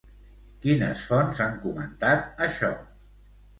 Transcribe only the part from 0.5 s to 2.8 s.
Quines fonts han comentat això?